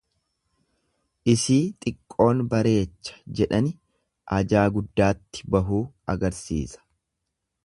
[1.33, 3.75] Isii xiqqoon bareecha jedhani
[4.41, 6.87] ajaa guddaatti bahuu agarsiisa.